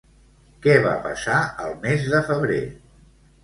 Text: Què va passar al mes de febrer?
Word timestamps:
Què 0.63 0.73
va 0.85 0.93
passar 1.03 1.37
al 1.67 1.77
mes 1.87 2.11
de 2.17 2.25
febrer? 2.33 2.61